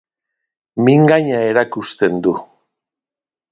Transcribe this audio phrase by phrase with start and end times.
[0.87, 2.35] Mingaina erakusten du.